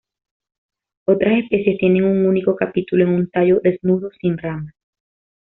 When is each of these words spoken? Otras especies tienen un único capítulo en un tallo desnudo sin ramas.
Otras 1.05 1.43
especies 1.43 1.77
tienen 1.77 2.05
un 2.05 2.25
único 2.25 2.55
capítulo 2.55 3.03
en 3.03 3.11
un 3.11 3.29
tallo 3.29 3.59
desnudo 3.63 4.09
sin 4.19 4.35
ramas. 4.35 4.73